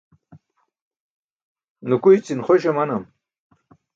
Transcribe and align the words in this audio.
nukuycin 1.87 2.39
xoś 2.45 2.63
amanam 2.71 3.03